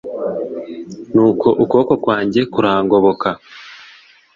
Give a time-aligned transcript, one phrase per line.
[1.13, 3.29] nuko ukuboko kwanjye kurangoboka,